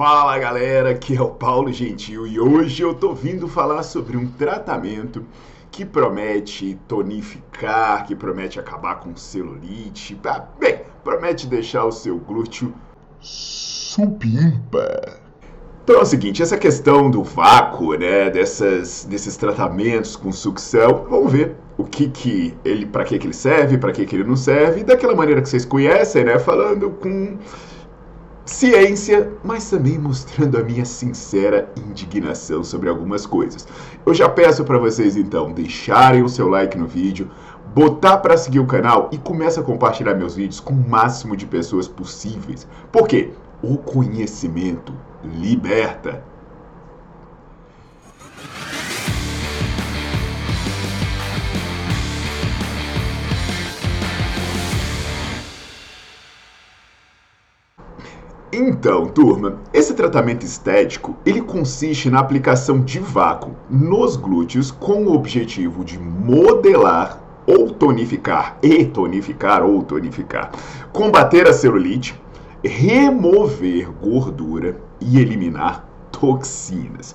Fala 0.00 0.38
galera, 0.38 0.92
aqui 0.92 1.14
é 1.14 1.20
o 1.20 1.28
Paulo 1.28 1.70
Gentil 1.70 2.26
e 2.26 2.40
hoje 2.40 2.82
eu 2.82 2.94
tô 2.94 3.12
vindo 3.12 3.46
falar 3.46 3.82
sobre 3.82 4.16
um 4.16 4.26
tratamento 4.26 5.22
que 5.70 5.84
promete 5.84 6.78
tonificar, 6.88 8.06
que 8.06 8.16
promete 8.16 8.58
acabar 8.58 8.94
com 9.00 9.14
celulite, 9.14 10.18
ah, 10.24 10.46
bem, 10.58 10.80
promete 11.04 11.46
deixar 11.46 11.84
o 11.84 11.92
seu 11.92 12.16
glúteo 12.16 12.72
supimpa. 13.20 15.18
Então 15.84 15.96
é 15.96 16.00
o 16.00 16.06
seguinte, 16.06 16.42
essa 16.42 16.56
questão 16.56 17.10
do 17.10 17.22
vácuo, 17.22 17.92
né, 17.92 18.30
dessas, 18.30 19.04
desses 19.04 19.36
tratamentos 19.36 20.16
com 20.16 20.32
sucção, 20.32 21.04
vamos 21.10 21.30
ver 21.30 21.56
o 21.76 21.84
que 21.84 22.08
que 22.08 22.54
ele, 22.64 22.86
para 22.86 23.04
que 23.04 23.18
que 23.18 23.26
ele 23.26 23.34
serve, 23.34 23.76
para 23.76 23.92
que 23.92 24.06
que 24.06 24.16
ele 24.16 24.24
não 24.24 24.36
serve, 24.36 24.82
daquela 24.82 25.14
maneira 25.14 25.42
que 25.42 25.48
vocês 25.50 25.66
conhecem, 25.66 26.24
né, 26.24 26.38
falando 26.38 26.88
com 26.88 27.36
ciência, 28.50 29.32
mas 29.44 29.70
também 29.70 29.96
mostrando 29.96 30.58
a 30.58 30.62
minha 30.62 30.84
sincera 30.84 31.70
indignação 31.76 32.64
sobre 32.64 32.88
algumas 32.88 33.24
coisas. 33.24 33.66
Eu 34.04 34.12
já 34.12 34.28
peço 34.28 34.64
para 34.64 34.76
vocês 34.76 35.16
então 35.16 35.52
deixarem 35.52 36.22
o 36.22 36.28
seu 36.28 36.48
like 36.48 36.76
no 36.76 36.86
vídeo, 36.86 37.30
botar 37.74 38.18
para 38.18 38.36
seguir 38.36 38.58
o 38.58 38.66
canal 38.66 39.08
e 39.12 39.18
começa 39.18 39.60
a 39.60 39.64
compartilhar 39.64 40.14
meus 40.14 40.34
vídeos 40.34 40.58
com 40.58 40.74
o 40.74 40.88
máximo 40.88 41.36
de 41.36 41.46
pessoas 41.46 41.86
possíveis. 41.86 42.66
Por 42.90 43.06
quê? 43.06 43.30
O 43.62 43.78
conhecimento 43.78 44.92
liberta. 45.24 46.24
Então, 58.62 59.06
turma, 59.06 59.56
esse 59.72 59.94
tratamento 59.94 60.44
estético, 60.44 61.16
ele 61.24 61.40
consiste 61.40 62.10
na 62.10 62.20
aplicação 62.20 62.78
de 62.78 62.98
vácuo 62.98 63.56
nos 63.70 64.16
glúteos 64.16 64.70
com 64.70 65.06
o 65.06 65.14
objetivo 65.14 65.82
de 65.82 65.98
modelar 65.98 67.18
ou 67.46 67.70
tonificar, 67.70 68.58
e 68.62 68.84
tonificar 68.84 69.62
ou 69.62 69.82
tonificar, 69.82 70.50
combater 70.92 71.48
a 71.48 71.54
celulite, 71.54 72.14
remover 72.62 73.90
gordura 73.92 74.76
e 75.00 75.18
eliminar 75.18 75.88
toxinas. 76.12 77.14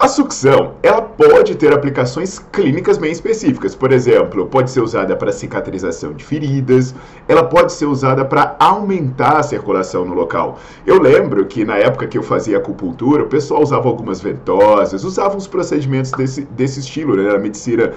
A 0.00 0.08
sucção, 0.08 0.76
ela 0.82 1.02
pode 1.02 1.54
ter 1.56 1.74
aplicações 1.74 2.38
clínicas 2.38 2.96
bem 2.96 3.12
específicas. 3.12 3.74
Por 3.74 3.92
exemplo, 3.92 4.46
pode 4.46 4.70
ser 4.70 4.80
usada 4.80 5.14
para 5.14 5.30
cicatrização 5.30 6.14
de 6.14 6.24
feridas, 6.24 6.94
ela 7.28 7.44
pode 7.44 7.70
ser 7.74 7.84
usada 7.84 8.24
para 8.24 8.56
aumentar 8.58 9.36
a 9.36 9.42
circulação 9.42 10.06
no 10.06 10.14
local. 10.14 10.58
Eu 10.86 10.98
lembro 10.98 11.44
que 11.44 11.66
na 11.66 11.76
época 11.76 12.06
que 12.06 12.16
eu 12.16 12.22
fazia 12.22 12.56
acupuntura, 12.56 13.24
o 13.24 13.26
pessoal 13.26 13.62
usava 13.62 13.86
algumas 13.88 14.22
ventosas, 14.22 15.04
usava 15.04 15.36
uns 15.36 15.46
procedimentos 15.46 16.12
desse, 16.12 16.46
desse 16.46 16.80
estilo, 16.80 17.14
né? 17.14 17.30
Na 17.30 17.38
medicina 17.38 17.92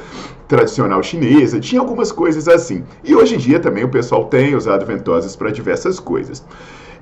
tradicional 0.50 1.02
chinesa, 1.02 1.58
tinha 1.58 1.80
algumas 1.80 2.12
coisas 2.12 2.50
assim. 2.50 2.84
E 3.02 3.16
hoje 3.16 3.36
em 3.36 3.38
dia 3.38 3.62
também 3.62 3.86
o 3.86 3.90
pessoal 3.90 4.26
tem 4.26 4.56
usado 4.56 4.86
ventosas 4.86 5.38
para 5.38 5.52
diversas 5.52 6.02
coisas. 6.02 6.44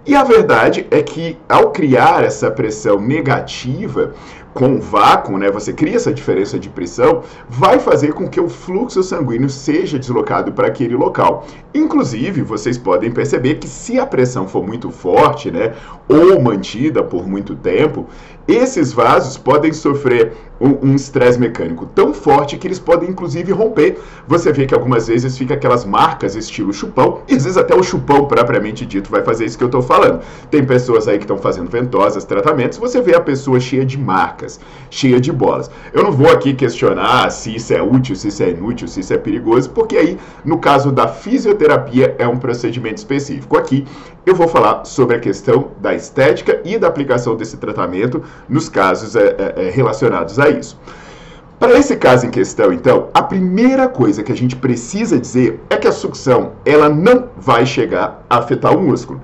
E 0.04 0.16
a 0.16 0.24
verdade 0.24 0.88
é 0.90 1.04
que 1.04 1.38
ao 1.48 1.70
criar 1.70 2.24
essa 2.24 2.50
pressão 2.50 3.00
negativa, 3.00 4.16
com 4.54 4.80
vácuo, 4.80 5.38
né, 5.38 5.50
você 5.50 5.72
cria 5.72 5.96
essa 5.96 6.12
diferença 6.12 6.60
de 6.60 6.70
pressão, 6.70 7.22
vai 7.48 7.80
fazer 7.80 8.14
com 8.14 8.28
que 8.28 8.40
o 8.40 8.50
fluxo 8.50 9.02
sanguíneo 9.04 9.50
seja 9.50 10.00
deslocado 10.00 10.52
para 10.52 10.68
aquele 10.68 10.96
local. 10.96 11.46
Inclusive, 11.74 12.42
vocês 12.42 12.78
podem 12.78 13.12
perceber 13.12 13.56
que 13.56 13.68
se 13.68 14.00
a 14.00 14.06
pressão 14.06 14.48
for 14.48 14.66
muito 14.66 14.90
forte, 14.92 15.52
né, 15.52 15.74
ou 16.10 16.42
mantida 16.42 17.02
por 17.04 17.28
muito 17.28 17.56
tempo, 17.56 18.08
esses 18.48 18.92
vasos 18.92 19.38
podem 19.38 19.72
sofrer 19.72 20.34
um 20.60 20.96
estresse 20.96 21.40
mecânico 21.40 21.88
tão 21.88 22.14
forte 22.14 22.58
que 22.58 22.68
eles 22.68 22.78
podem 22.78 23.10
inclusive 23.10 23.52
romper. 23.52 23.98
Você 24.28 24.52
vê 24.52 24.66
que 24.66 24.76
algumas 24.76 25.08
vezes 25.08 25.36
fica 25.38 25.56
aquelas 25.56 25.86
marcas 25.86 26.36
estilo 26.36 26.74
chupão, 26.74 27.22
e 27.28 27.36
às 27.36 27.44
vezes 27.44 27.58
até 27.58 27.74
o 27.74 27.82
chupão 27.82 28.26
propriamente 28.26 28.86
dito 28.86 29.10
vai 29.10 29.24
fazer 29.24 29.46
isso 29.46 29.58
que 29.58 29.64
eu 29.64 29.68
estou 29.68 29.82
falando. 29.92 30.22
Tem 30.50 30.64
pessoas 30.64 31.08
aí 31.08 31.18
que 31.18 31.26
estão 31.26 31.38
fazendo 31.38 31.70
ventosas, 31.70 32.24
tratamentos, 32.24 32.78
você 32.78 33.02
vê 33.02 33.14
a 33.14 33.20
pessoa 33.20 33.60
cheia 33.60 33.86
de 33.86 33.98
marcas, 33.98 34.60
cheia 34.90 35.20
de 35.20 35.32
bolas. 35.32 35.70
Eu 35.94 36.04
não 36.04 36.12
vou 36.12 36.32
aqui 36.32 36.54
questionar 36.54 37.30
se 37.30 37.56
isso 37.56 37.74
é 37.74 37.82
útil, 37.82 38.16
se 38.16 38.30
isso 38.30 38.42
é 38.42 38.50
inútil, 38.52 38.88
se 38.88 39.02
isso 39.02 39.14
é 39.14 39.18
perigoso, 39.18 39.70
porque 39.72 39.98
aí, 39.98 40.18
no 40.46 40.58
caso 40.60 40.92
da 40.92 41.08
fisioterapia, 41.08 42.16
é 42.18 42.28
um 42.28 42.38
procedimento 42.38 43.00
específico. 43.00 43.58
Aqui 43.58 43.86
eu 44.26 44.36
vou 44.36 44.48
falar 44.48 44.86
sobre 44.86 45.18
a 45.18 45.20
questão 45.20 45.72
da 45.82 45.94
estética 45.94 46.62
e 46.64 46.78
da 46.78 46.88
aplicação 46.88 47.36
desse 47.36 47.58
tratamento 47.58 48.24
nos 48.48 48.70
casos 48.70 49.16
é, 49.16 49.36
é, 49.38 49.68
é, 49.68 49.70
relacionados 49.70 50.40
a 50.40 50.50
isso. 50.50 50.80
Para 51.62 51.78
esse 51.78 51.96
caso 51.96 52.26
em 52.26 52.32
questão, 52.32 52.74
então, 52.74 53.10
a 53.14 53.22
primeira 53.22 53.88
coisa 53.88 54.24
que 54.24 54.32
a 54.32 54.36
gente 54.36 54.56
precisa 54.56 55.20
dizer 55.20 55.60
é 55.70 55.78
que 55.78 55.88
a 55.88 55.92
sucção 55.92 56.54
ela 56.66 56.90
não 56.90 57.30
vai 57.38 57.68
chegar 57.68 58.26
a 58.28 58.40
afetar 58.40 58.76
o 58.76 58.82
músculo. 58.82 59.22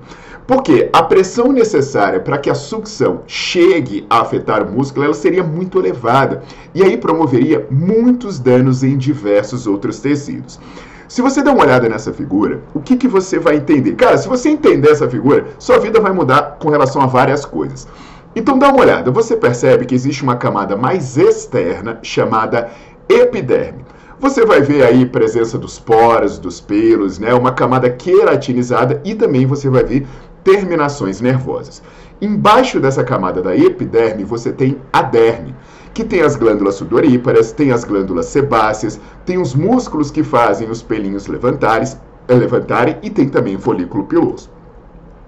Porque 0.48 0.88
a 0.94 1.02
pressão 1.02 1.52
necessária 1.52 2.20
para 2.20 2.38
que 2.38 2.48
a 2.48 2.54
sucção 2.54 3.20
chegue 3.26 4.06
a 4.08 4.22
afetar 4.22 4.66
o 4.66 4.72
músculo, 4.72 5.04
ela 5.04 5.12
seria 5.12 5.44
muito 5.44 5.78
elevada 5.78 6.42
e 6.74 6.82
aí 6.82 6.96
promoveria 6.96 7.66
muitos 7.70 8.38
danos 8.38 8.82
em 8.82 8.96
diversos 8.96 9.66
outros 9.66 10.00
tecidos. 10.00 10.58
Se 11.06 11.20
você 11.20 11.42
der 11.42 11.50
uma 11.50 11.64
olhada 11.64 11.86
nessa 11.86 12.14
figura, 12.14 12.62
o 12.72 12.80
que, 12.80 12.96
que 12.96 13.06
você 13.06 13.38
vai 13.38 13.56
entender? 13.56 13.94
Cara, 13.94 14.16
se 14.16 14.26
você 14.26 14.48
entender 14.48 14.88
essa 14.88 15.06
figura, 15.06 15.48
sua 15.58 15.78
vida 15.78 16.00
vai 16.00 16.12
mudar 16.12 16.56
com 16.58 16.70
relação 16.70 17.02
a 17.02 17.06
várias 17.06 17.44
coisas. 17.44 17.86
Então 18.34 18.58
dá 18.58 18.70
uma 18.70 18.80
olhada, 18.80 19.10
você 19.10 19.36
percebe 19.36 19.84
que 19.84 19.94
existe 19.94 20.22
uma 20.22 20.36
camada 20.36 20.74
mais 20.74 21.18
externa 21.18 21.98
chamada 22.02 22.70
epiderme. 23.06 23.84
Você 24.20 24.44
vai 24.44 24.60
ver 24.60 24.82
aí 24.82 25.06
presença 25.06 25.56
dos 25.56 25.78
poros, 25.78 26.38
dos 26.38 26.60
pelos, 26.60 27.20
né? 27.20 27.32
Uma 27.34 27.52
camada 27.52 27.88
queratinizada 27.88 29.00
e 29.04 29.14
também 29.14 29.46
você 29.46 29.70
vai 29.70 29.84
ver 29.84 30.08
terminações 30.48 31.20
nervosas. 31.20 31.82
Embaixo 32.22 32.80
dessa 32.80 33.04
camada 33.04 33.42
da 33.42 33.54
epiderme 33.54 34.24
você 34.24 34.50
tem 34.50 34.78
a 34.90 35.02
derme, 35.02 35.54
que 35.92 36.02
tem 36.02 36.22
as 36.22 36.36
glândulas 36.36 36.76
sudoríparas, 36.76 37.52
tem 37.52 37.70
as 37.70 37.84
glândulas 37.84 38.26
sebáceas, 38.26 38.98
tem 39.26 39.36
os 39.36 39.54
músculos 39.54 40.10
que 40.10 40.22
fazem 40.22 40.70
os 40.70 40.82
pelinhos 40.82 41.26
levantarem, 41.26 41.86
levantarem 42.26 42.96
e 43.02 43.10
tem 43.10 43.28
também 43.28 43.56
o 43.56 43.60
folículo 43.60 44.04
piloso. 44.04 44.48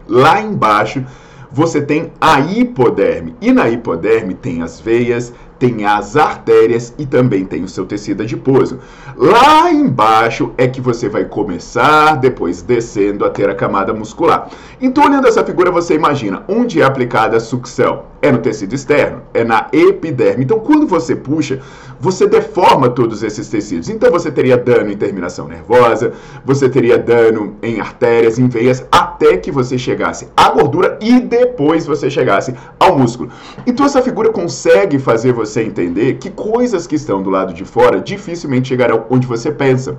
Lá 0.08 0.40
embaixo 0.40 1.04
você 1.52 1.82
tem 1.82 2.10
a 2.18 2.40
hipoderme. 2.40 3.36
E 3.42 3.52
na 3.52 3.68
hipoderme 3.68 4.32
tem 4.32 4.62
as 4.62 4.80
veias, 4.80 5.34
tem 5.60 5.84
as 5.84 6.16
artérias 6.16 6.94
e 6.98 7.04
também 7.04 7.44
tem 7.44 7.62
o 7.62 7.68
seu 7.68 7.84
tecido 7.84 8.22
adiposo. 8.22 8.78
Lá 9.14 9.70
embaixo 9.70 10.52
é 10.56 10.66
que 10.66 10.80
você 10.80 11.06
vai 11.06 11.26
começar, 11.26 12.16
depois 12.16 12.62
descendo 12.62 13.26
a 13.26 13.30
ter 13.30 13.50
a 13.50 13.54
camada 13.54 13.92
muscular. 13.92 14.48
Então, 14.80 15.04
olhando 15.04 15.28
essa 15.28 15.44
figura, 15.44 15.70
você 15.70 15.94
imagina 15.94 16.42
onde 16.48 16.80
é 16.80 16.84
aplicada 16.84 17.36
a 17.36 17.40
sucção. 17.40 18.08
É 18.22 18.30
no 18.30 18.38
tecido 18.38 18.74
externo, 18.74 19.22
é 19.32 19.44
na 19.44 19.66
epiderme. 19.72 20.44
Então, 20.44 20.60
quando 20.60 20.86
você 20.86 21.16
puxa, 21.16 21.60
você 21.98 22.26
deforma 22.26 22.88
todos 22.88 23.22
esses 23.22 23.48
tecidos. 23.48 23.88
Então, 23.88 24.10
você 24.10 24.30
teria 24.30 24.56
dano 24.56 24.90
em 24.90 24.96
terminação 24.96 25.48
nervosa, 25.48 26.12
você 26.44 26.68
teria 26.68 26.98
dano 26.98 27.56
em 27.62 27.80
artérias, 27.80 28.38
em 28.38 28.46
veias, 28.46 28.86
até 28.90 29.38
que 29.38 29.50
você 29.50 29.78
chegasse 29.78 30.28
à 30.36 30.50
gordura 30.50 30.98
e 31.00 31.18
depois 31.20 31.86
você 31.86 32.10
chegasse 32.10 32.54
ao 32.78 32.98
músculo. 32.98 33.30
Então, 33.66 33.84
essa 33.84 34.02
figura 34.02 34.30
consegue 34.30 34.98
fazer 34.98 35.32
você 35.32 35.49
entender 35.58 36.14
que 36.14 36.30
coisas 36.30 36.86
que 36.86 36.94
estão 36.94 37.22
do 37.22 37.30
lado 37.30 37.52
de 37.52 37.64
fora 37.64 38.00
dificilmente 38.00 38.68
chegarão 38.68 39.06
onde 39.10 39.26
você 39.26 39.50
pensa. 39.50 39.98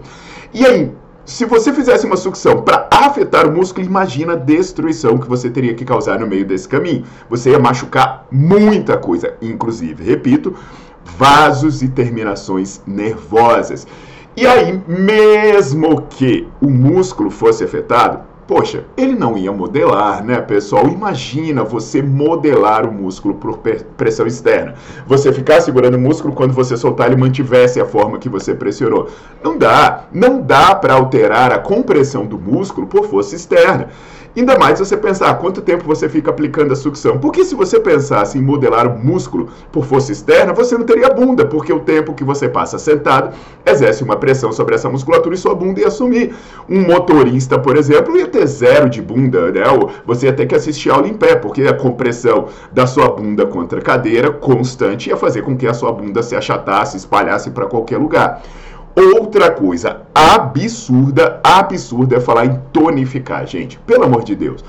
E 0.53 0.65
aí, 0.65 0.91
se 1.25 1.45
você 1.45 1.71
fizesse 1.71 2.05
uma 2.05 2.17
sucção 2.17 2.61
para 2.61 2.87
afetar 2.91 3.47
o 3.47 3.51
músculo, 3.51 3.85
imagina 3.85 4.33
a 4.33 4.35
destruição 4.35 5.17
que 5.17 5.27
você 5.27 5.49
teria 5.49 5.73
que 5.73 5.85
causar 5.85 6.19
no 6.19 6.27
meio 6.27 6.45
desse 6.45 6.67
caminho. 6.67 7.03
Você 7.29 7.51
ia 7.51 7.59
machucar 7.59 8.25
muita 8.31 8.97
coisa, 8.97 9.35
inclusive, 9.41 10.03
repito, 10.03 10.55
vasos 11.17 11.81
e 11.81 11.87
terminações 11.87 12.81
nervosas. 12.87 13.87
E 14.35 14.47
aí, 14.47 14.81
mesmo 14.87 16.03
que 16.09 16.47
o 16.61 16.69
músculo 16.69 17.29
fosse 17.29 17.63
afetado, 17.63 18.30
Poxa, 18.51 18.83
ele 18.97 19.15
não 19.15 19.37
ia 19.37 19.49
modelar, 19.49 20.21
né, 20.25 20.41
pessoal? 20.41 20.85
Imagina 20.89 21.63
você 21.63 22.01
modelar 22.01 22.85
o 22.85 22.91
músculo 22.91 23.35
por 23.35 23.59
pressão 23.95 24.27
externa. 24.27 24.73
Você 25.07 25.31
ficar 25.31 25.61
segurando 25.61 25.95
o 25.95 26.01
músculo 26.01 26.33
quando 26.33 26.51
você 26.51 26.75
soltar 26.75 27.07
ele 27.07 27.15
mantivesse 27.15 27.79
a 27.79 27.85
forma 27.85 28.19
que 28.19 28.27
você 28.27 28.53
pressionou. 28.53 29.07
Não 29.41 29.57
dá, 29.57 30.03
não 30.11 30.41
dá 30.41 30.75
para 30.75 30.95
alterar 30.95 31.53
a 31.53 31.59
compressão 31.59 32.25
do 32.25 32.37
músculo 32.37 32.87
por 32.87 33.05
força 33.05 33.37
externa. 33.37 33.87
Ainda 34.35 34.57
mais 34.57 34.77
se 34.77 34.85
você 34.85 34.95
pensar 34.95 35.33
quanto 35.39 35.61
tempo 35.61 35.83
você 35.83 36.07
fica 36.07 36.29
aplicando 36.29 36.71
a 36.71 36.75
sucção. 36.75 37.17
Porque 37.17 37.43
se 37.43 37.53
você 37.53 37.79
pensasse 37.79 38.37
em 38.37 38.41
modelar 38.41 38.87
o 38.87 38.97
músculo 38.97 39.49
por 39.71 39.85
força 39.85 40.11
externa, 40.11 40.53
você 40.53 40.77
não 40.77 40.85
teria 40.85 41.09
bunda, 41.09 41.45
porque 41.45 41.73
o 41.73 41.81
tempo 41.81 42.13
que 42.13 42.23
você 42.23 42.47
passa 42.47 42.79
sentado 42.79 43.35
exerce 43.65 44.03
uma 44.03 44.15
pressão 44.15 44.51
sobre 44.53 44.75
essa 44.75 44.89
musculatura 44.89 45.35
e 45.35 45.37
sua 45.37 45.53
bunda 45.53 45.81
ia 45.81 45.91
sumir. 45.91 46.33
Um 46.69 46.81
motorista, 46.81 47.59
por 47.59 47.75
exemplo, 47.75 48.15
ia 48.15 48.27
ter 48.27 48.45
zero 48.47 48.89
de 48.89 49.01
bunda, 49.01 49.51
né? 49.51 49.67
Ou 49.67 49.89
você 50.05 50.27
ia 50.27 50.33
ter 50.33 50.45
que 50.45 50.55
assistir 50.55 50.89
aula 50.89 51.07
em 51.07 51.13
pé, 51.13 51.35
porque 51.35 51.63
a 51.63 51.73
compressão 51.73 52.47
da 52.71 52.87
sua 52.87 53.09
bunda 53.09 53.45
contra 53.45 53.79
a 53.79 53.83
cadeira 53.83 54.31
constante 54.31 55.09
ia 55.09 55.17
fazer 55.17 55.41
com 55.41 55.57
que 55.57 55.67
a 55.67 55.73
sua 55.73 55.91
bunda 55.91 56.23
se 56.23 56.37
achatasse, 56.37 56.95
espalhasse 56.95 57.51
para 57.51 57.65
qualquer 57.65 57.97
lugar. 57.97 58.41
Outra 58.95 59.51
coisa 59.51 60.00
absurda, 60.13 61.39
absurda 61.43 62.17
é 62.17 62.19
falar 62.19 62.45
em 62.45 62.59
tonificar, 62.71 63.45
gente. 63.47 63.79
Pelo 63.79 64.05
amor 64.05 64.23
de 64.23 64.35
Deus. 64.35 64.63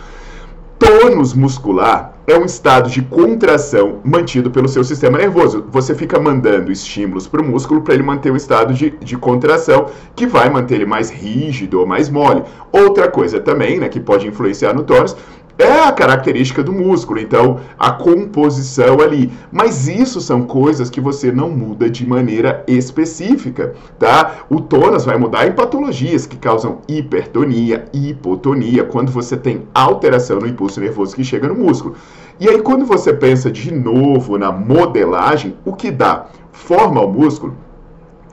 Tônus 0.78 1.32
muscular 1.32 2.12
é 2.26 2.36
um 2.36 2.44
estado 2.44 2.90
de 2.90 3.02
contração 3.02 4.00
mantido 4.04 4.50
pelo 4.50 4.68
seu 4.68 4.82
sistema 4.82 5.18
nervoso. 5.18 5.64
Você 5.70 5.94
fica 5.94 6.18
mandando 6.18 6.72
estímulos 6.72 7.28
para 7.28 7.40
o 7.40 7.44
músculo 7.44 7.82
para 7.82 7.94
ele 7.94 8.02
manter 8.02 8.32
o 8.32 8.36
estado 8.36 8.74
de, 8.74 8.90
de 8.90 9.16
contração, 9.16 9.86
que 10.16 10.26
vai 10.26 10.50
manter 10.50 10.76
ele 10.76 10.86
mais 10.86 11.08
rígido 11.08 11.78
ou 11.78 11.86
mais 11.86 12.08
mole. 12.08 12.42
Outra 12.72 13.08
coisa 13.08 13.38
também, 13.38 13.78
né, 13.78 13.88
que 13.88 14.00
pode 14.00 14.26
influenciar 14.26 14.72
no 14.72 14.82
tônus, 14.82 15.16
é 15.62 15.85
a 15.85 15.93
característica 15.93 16.62
do 16.62 16.73
músculo, 16.73 17.20
então 17.20 17.61
a 17.79 17.93
composição 17.93 19.00
ali. 19.00 19.32
Mas 19.50 19.88
isso 19.88 20.20
são 20.20 20.43
coisas 20.43 20.91
que 20.91 21.00
você 21.00 21.31
não 21.31 21.50
muda 21.50 21.88
de 21.88 22.06
maneira 22.06 22.64
específica, 22.67 23.75
tá? 23.99 24.38
O 24.50 24.61
tônus 24.61 25.05
vai 25.05 25.17
mudar 25.17 25.47
em 25.47 25.53
patologias 25.53 26.26
que 26.26 26.37
causam 26.37 26.81
hipertonia, 26.88 27.87
hipotonia, 27.93 28.85
quando 28.85 29.11
você 29.11 29.37
tem 29.37 29.62
alteração 29.75 30.38
no 30.38 30.47
impulso 30.47 30.81
nervoso 30.81 31.14
que 31.14 31.25
chega 31.25 31.49
no 31.49 31.55
músculo. 31.55 31.94
E 32.41 32.49
aí 32.49 32.61
quando 32.61 32.85
você 32.85 33.12
pensa 33.12 33.50
de 33.50 33.73
novo 33.73 34.37
na 34.37 34.50
modelagem, 34.50 35.56
o 35.64 35.73
que 35.73 35.91
dá 35.91 36.26
forma 36.50 37.00
ao 37.00 37.11
músculo 37.11 37.56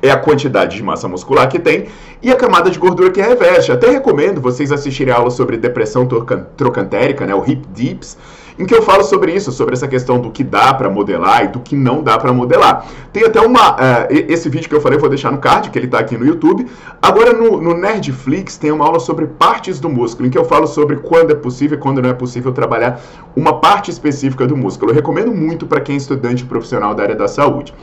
é 0.01 0.11
a 0.11 0.17
quantidade 0.17 0.75
de 0.77 0.83
massa 0.83 1.07
muscular 1.07 1.47
que 1.49 1.59
tem 1.59 1.87
e 2.21 2.31
a 2.31 2.35
camada 2.35 2.69
de 2.69 2.77
gordura 2.77 3.11
que 3.11 3.21
reveste. 3.21 3.71
Até 3.71 3.89
recomendo 3.89 4.41
vocês 4.41 4.71
assistirem 4.71 5.13
a 5.13 5.17
aula 5.17 5.31
sobre 5.31 5.57
depressão 5.57 6.07
trocantérica, 6.57 7.25
né, 7.25 7.33
o 7.33 7.43
hip 7.45 7.65
dips, 7.73 8.17
em 8.57 8.65
que 8.65 8.75
eu 8.75 8.81
falo 8.81 9.05
sobre 9.05 9.33
isso, 9.33 9.53
sobre 9.53 9.73
essa 9.73 9.87
questão 9.87 10.19
do 10.19 10.29
que 10.29 10.43
dá 10.43 10.73
para 10.73 10.89
modelar 10.89 11.45
e 11.45 11.47
do 11.47 11.61
que 11.61 11.77
não 11.77 12.03
dá 12.03 12.17
para 12.17 12.33
modelar. 12.33 12.85
Tem 13.13 13.23
até 13.23 13.39
uma. 13.39 13.71
Uh, 13.71 13.77
esse 14.27 14.49
vídeo 14.49 14.67
que 14.67 14.75
eu 14.75 14.81
falei, 14.81 14.97
eu 14.97 14.99
vou 14.99 15.09
deixar 15.09 15.31
no 15.31 15.37
card, 15.37 15.69
que 15.69 15.79
ele 15.79 15.85
está 15.85 15.99
aqui 15.99 16.17
no 16.17 16.25
YouTube. 16.25 16.67
Agora 17.01 17.31
no, 17.31 17.61
no 17.61 17.73
Nerdflix 17.73 18.57
tem 18.57 18.69
uma 18.69 18.85
aula 18.85 18.99
sobre 18.99 19.27
partes 19.27 19.79
do 19.79 19.87
músculo, 19.87 20.27
em 20.27 20.29
que 20.29 20.37
eu 20.37 20.43
falo 20.43 20.67
sobre 20.67 20.97
quando 20.97 21.31
é 21.31 21.35
possível 21.35 21.77
e 21.77 21.81
quando 21.81 22.01
não 22.01 22.09
é 22.09 22.13
possível 22.13 22.51
trabalhar 22.51 22.99
uma 23.33 23.61
parte 23.61 23.89
específica 23.89 24.45
do 24.45 24.57
músculo. 24.57 24.91
Eu 24.91 24.95
recomendo 24.95 25.31
muito 25.31 25.65
para 25.65 25.79
quem 25.79 25.95
é 25.95 25.97
estudante 25.97 26.43
profissional 26.43 26.93
da 26.93 27.03
área 27.03 27.15
da 27.15 27.29
saúde. 27.29 27.73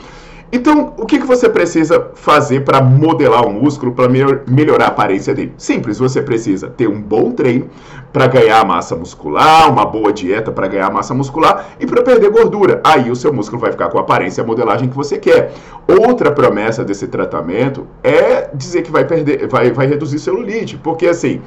Então, 0.52 0.94
o 0.96 1.04
que, 1.04 1.18
que 1.18 1.26
você 1.26 1.48
precisa 1.48 2.10
fazer 2.14 2.60
para 2.60 2.80
modelar 2.80 3.44
o 3.46 3.52
músculo, 3.52 3.92
para 3.92 4.08
melhorar 4.46 4.84
a 4.84 4.88
aparência 4.88 5.34
dele? 5.34 5.52
Simples, 5.58 5.98
você 5.98 6.22
precisa 6.22 6.68
ter 6.68 6.88
um 6.88 7.00
bom 7.00 7.32
treino 7.32 7.68
para 8.12 8.28
ganhar 8.28 8.64
massa 8.64 8.94
muscular, 8.94 9.70
uma 9.70 9.84
boa 9.84 10.12
dieta 10.12 10.52
para 10.52 10.68
ganhar 10.68 10.90
massa 10.90 11.12
muscular 11.12 11.66
e 11.80 11.86
para 11.86 12.02
perder 12.02 12.30
gordura. 12.30 12.80
Aí 12.84 13.10
o 13.10 13.16
seu 13.16 13.32
músculo 13.32 13.60
vai 13.60 13.72
ficar 13.72 13.88
com 13.88 13.98
a 13.98 14.02
aparência 14.02 14.40
e 14.40 14.44
a 14.44 14.46
modelagem 14.46 14.88
que 14.88 14.96
você 14.96 15.18
quer. 15.18 15.52
Outra 15.86 16.30
promessa 16.30 16.84
desse 16.84 17.08
tratamento 17.08 17.86
é 18.02 18.48
dizer 18.54 18.82
que 18.82 18.90
vai 18.90 19.04
perder, 19.04 19.48
vai, 19.48 19.72
vai 19.72 19.86
reduzir 19.86 20.18
celulite, 20.20 20.76
porque 20.76 21.08
assim, 21.08 21.42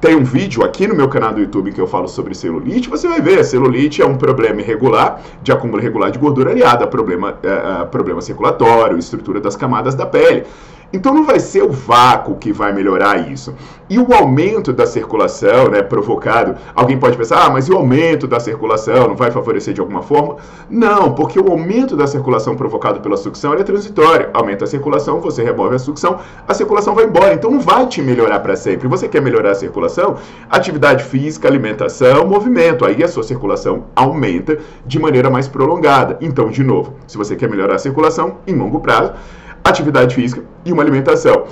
tem 0.00 0.16
um 0.16 0.24
vídeo 0.24 0.64
aqui 0.64 0.86
no 0.86 0.94
meu 0.94 1.08
canal 1.08 1.32
do 1.34 1.40
YouTube 1.40 1.72
que 1.72 1.80
eu 1.80 1.86
falo 1.86 2.08
sobre 2.08 2.34
celulite, 2.34 2.88
você 2.88 3.06
vai 3.06 3.20
ver, 3.20 3.44
celulite 3.44 4.00
é 4.00 4.06
um 4.06 4.16
problema 4.16 4.60
irregular, 4.60 5.20
de 5.42 5.52
acúmulo 5.52 5.78
irregular 5.78 6.10
de 6.10 6.18
gordura 6.18 6.50
aliado 6.50 6.82
a 6.82 6.86
problema, 6.86 7.38
a 7.80 7.84
problema 7.84 8.22
circulatório, 8.22 8.96
estrutura 8.96 9.40
das 9.40 9.56
camadas 9.56 9.94
da 9.94 10.06
pele. 10.06 10.44
Então 10.92 11.14
não 11.14 11.24
vai 11.24 11.38
ser 11.38 11.62
o 11.62 11.70
vácuo 11.70 12.36
que 12.36 12.52
vai 12.52 12.72
melhorar 12.72 13.30
isso. 13.30 13.54
E 13.88 13.98
o 13.98 14.12
aumento 14.14 14.72
da 14.72 14.86
circulação, 14.86 15.68
né, 15.68 15.82
provocado, 15.82 16.56
alguém 16.74 16.96
pode 16.96 17.16
pensar, 17.16 17.46
ah, 17.46 17.50
mas 17.50 17.66
e 17.66 17.72
o 17.72 17.76
aumento 17.76 18.26
da 18.28 18.38
circulação 18.38 19.08
não 19.08 19.16
vai 19.16 19.32
favorecer 19.32 19.74
de 19.74 19.80
alguma 19.80 20.00
forma? 20.00 20.36
Não, 20.68 21.12
porque 21.12 21.40
o 21.40 21.50
aumento 21.50 21.96
da 21.96 22.06
circulação 22.06 22.54
provocado 22.54 23.00
pela 23.00 23.16
sucção 23.16 23.52
é 23.54 23.64
transitório. 23.64 24.30
Aumenta 24.32 24.64
a 24.64 24.68
circulação, 24.68 25.20
você 25.20 25.42
remove 25.42 25.74
a 25.74 25.78
sucção, 25.78 26.18
a 26.46 26.54
circulação 26.54 26.94
vai 26.94 27.04
embora. 27.04 27.34
Então 27.34 27.50
não 27.50 27.60
vai 27.60 27.86
te 27.86 28.00
melhorar 28.00 28.38
para 28.40 28.54
sempre. 28.54 28.86
Você 28.86 29.08
quer 29.08 29.20
melhorar 29.20 29.50
a 29.50 29.54
circulação? 29.54 30.16
Atividade 30.48 31.02
física, 31.02 31.48
alimentação, 31.48 32.26
movimento. 32.26 32.84
Aí 32.84 33.02
a 33.02 33.08
sua 33.08 33.24
circulação 33.24 33.86
aumenta 33.96 34.58
de 34.86 35.00
maneira 35.00 35.28
mais 35.28 35.48
prolongada. 35.48 36.16
Então, 36.20 36.48
de 36.48 36.62
novo, 36.62 36.94
se 37.08 37.18
você 37.18 37.34
quer 37.34 37.50
melhorar 37.50 37.74
a 37.74 37.78
circulação 37.78 38.36
em 38.46 38.54
longo 38.54 38.78
prazo, 38.78 39.14
atividade 39.70 40.14
física 40.14 40.42
e 40.64 40.72
uma 40.72 40.82
alimentação. 40.82 41.46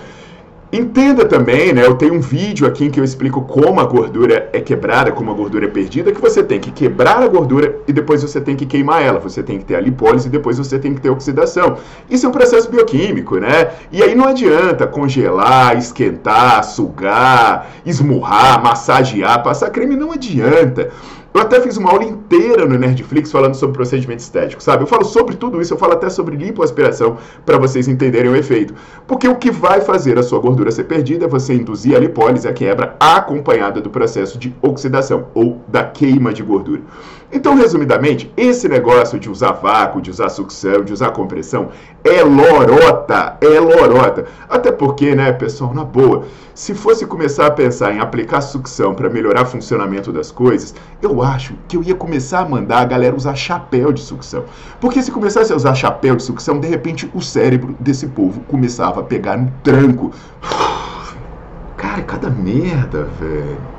Entenda 0.71 1.25
também, 1.25 1.73
né? 1.73 1.87
Eu 1.87 1.95
tenho 1.95 2.13
um 2.13 2.21
vídeo 2.21 2.67
aqui 2.67 2.85
em 2.85 2.91
que 2.91 3.01
eu 3.01 3.05
explico 3.05 3.41
como 3.41 3.81
a 3.81 3.85
gordura 3.85 4.51
é 4.53 4.61
quebrada, 4.61 5.11
como 5.11 5.31
a 5.31 5.35
gordura 5.35 5.65
é 5.65 5.69
perdida, 5.69 6.13
que 6.13 6.21
você 6.21 6.43
tem 6.43 6.61
que 6.61 6.71
quebrar 6.71 7.23
a 7.23 7.27
gordura 7.27 7.77
e 7.89 7.93
depois 7.93 8.21
você 8.21 8.39
tem 8.39 8.55
que 8.55 8.67
queimar 8.67 9.03
ela. 9.03 9.19
Você 9.19 9.43
tem 9.43 9.59
que 9.59 9.65
ter 9.65 9.77
a 9.77 9.81
lipólise 9.81 10.29
e 10.29 10.31
depois 10.31 10.59
você 10.59 10.79
tem 10.79 10.95
que 10.95 11.01
ter 11.01 11.09
oxidação. 11.09 11.79
Isso 12.11 12.27
é 12.27 12.29
um 12.29 12.33
processo 12.33 12.71
bioquímico, 12.71 13.39
né? 13.39 13.71
E 13.91 14.03
aí 14.03 14.15
não 14.15 14.29
adianta 14.29 14.87
congelar, 14.87 15.75
esquentar, 15.79 16.63
sugar, 16.63 17.67
esmurrar, 17.87 18.63
massagear, 18.63 19.43
passar 19.43 19.71
creme, 19.71 19.97
não 19.97 20.13
adianta. 20.13 20.91
Eu 21.39 21.43
até 21.43 21.61
fiz 21.61 21.77
uma 21.77 21.93
aula 21.93 22.03
inteira 22.03 22.67
no 22.67 22.77
Nerdflix 22.77 23.31
falando 23.31 23.55
sobre 23.55 23.77
procedimento 23.77 24.19
estético, 24.19 24.61
sabe? 24.61 24.83
Eu 24.83 24.89
falo 24.89 25.05
sobre 25.05 25.37
tudo 25.37 25.63
isso, 25.63 25.73
eu 25.73 25.79
falo 25.79 25.93
até 25.93 26.11
sobre 26.11 26.35
lipoaspiração 26.35 27.17
para 27.47 27.57
vocês 27.57 27.87
entenderem 27.87 28.29
o 28.29 28.35
efeito. 28.35 28.75
Porque 29.07 29.29
o 29.29 29.37
que 29.37 29.49
vai 29.49 29.81
fazer 29.81 30.19
a 30.19 30.23
sua 30.25 30.41
gordura 30.41 30.73
ser 30.73 30.83
perdida 30.83 31.27
é 31.27 31.29
você 31.29 31.55
induzir 31.55 31.95
a 31.95 32.01
lipólise, 32.01 32.49
a 32.49 32.53
quebra, 32.53 32.97
acompanhada 32.99 33.81
do 33.81 33.89
processo 33.89 34.37
de 34.37 34.53
oxidação 34.61 35.29
ou 35.33 35.63
da 35.69 35.85
queima 35.85 36.33
de 36.33 36.43
gordura. 36.43 36.83
Então, 37.31 37.55
resumidamente, 37.55 38.33
esse 38.37 38.69
negócio 38.69 39.21
de 39.21 39.31
usar 39.31 39.53
vácuo, 39.53 40.01
de 40.01 40.11
usar 40.11 40.31
sucção, 40.31 40.83
de 40.83 40.93
usar 40.93 41.11
compressão 41.13 41.69
é 42.09 42.23
lorota, 42.23 43.37
é 43.41 43.61
lorota. 43.61 44.25
Até 44.49 44.73
porque, 44.73 45.15
né, 45.15 45.33
pessoal, 45.33 45.75
na 45.75 45.85
boa, 45.85 46.25
se 46.55 46.75
fosse 46.75 47.07
começar 47.07 47.47
a 47.47 47.51
pensar 47.51 47.95
em 47.95 48.01
aplicar 48.01 48.41
sucção 48.41 48.95
para 48.95 49.09
melhorar 49.09 49.43
o 49.43 49.47
funcionamento 49.47 50.13
das 50.13 50.31
coisas, 50.31 50.75
eu 51.01 51.23
acho 51.23 51.55
que 51.69 51.77
eu 51.77 51.83
ia 51.83 51.95
começar 51.95 52.41
a 52.41 52.49
mandar 52.49 52.81
a 52.81 52.85
galera 52.85 53.15
usar 53.15 53.35
chapéu 53.35 53.93
de 53.93 54.01
sucção. 54.01 54.45
Porque 54.81 55.03
se 55.03 55.11
começasse 55.11 55.53
a 55.53 55.57
usar 55.57 55.75
chapéu 55.75 56.17
de 56.17 56.23
sucção, 56.23 56.59
de 56.59 56.67
repente 56.67 57.11
o 57.15 57.21
cérebro 57.21 57.77
desse 57.79 58.09
povo 58.09 58.41
começava 58.41 59.01
a 59.01 59.05
pegar 59.05 59.37
no 59.37 59.53
tranco. 59.63 60.13
Cara, 61.77 62.03
cada 62.03 62.29
merda, 62.29 63.05
velho. 63.21 63.78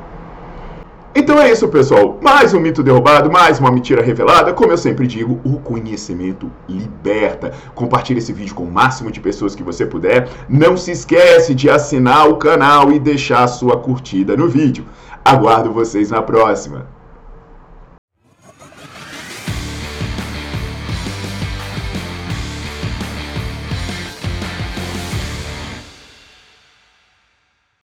Então 1.15 1.39
é 1.39 1.51
isso, 1.51 1.67
pessoal. 1.67 2.19
Mais 2.21 2.53
um 2.53 2.59
mito 2.59 2.83
derrubado, 2.83 3.31
mais 3.31 3.59
uma 3.59 3.71
mentira 3.71 4.03
revelada. 4.03 4.53
Como 4.53 4.71
eu 4.71 4.77
sempre 4.77 5.07
digo, 5.07 5.39
o 5.43 5.59
conhecimento 5.59 6.51
liberta. 6.67 7.51
Compartilhe 7.73 8.19
esse 8.19 8.31
vídeo 8.31 8.53
com 8.53 8.63
o 8.63 8.71
máximo 8.71 9.11
de 9.11 9.19
pessoas 9.19 9.55
que 9.55 9.63
você 9.63 9.87
puder. 9.87 10.29
Não 10.47 10.77
se 10.77 10.91
esquece 10.91 11.55
de 11.55 11.67
assinar 11.67 12.29
o 12.29 12.37
canal 12.37 12.91
e 12.91 12.99
deixar 12.99 13.47
sua 13.47 13.77
curtida 13.77 14.37
no 14.37 14.47
vídeo. 14.47 14.85
Aguardo 15.25 15.73
vocês 15.73 16.11
na 16.11 16.21
próxima. 16.21 16.98